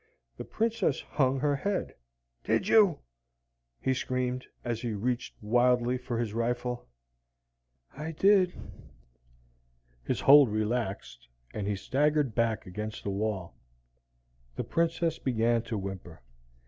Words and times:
The 0.35 0.45
Princess 0.45 0.99
hung 1.01 1.39
her 1.41 1.55
head. 1.55 1.93
"Did 2.43 2.67
you?" 2.67 3.01
he 3.79 3.93
screamed, 3.93 4.47
as 4.65 4.81
he 4.81 4.93
reached 4.93 5.35
wildly 5.43 5.95
for 5.99 6.17
his 6.17 6.33
rifle. 6.33 6.87
"I 7.95 8.11
did?" 8.13 8.51
His 10.03 10.21
hold 10.21 10.49
relaxed, 10.49 11.27
and 11.53 11.67
he 11.67 11.75
staggered 11.75 12.33
back 12.33 12.65
against 12.65 13.03
the 13.03 13.11
wall. 13.11 13.53
The 14.55 14.63
Princess 14.63 15.19
began 15.19 15.61
to 15.65 15.77
whimper. 15.77 16.23